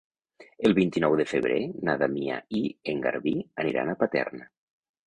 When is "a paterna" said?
3.95-4.53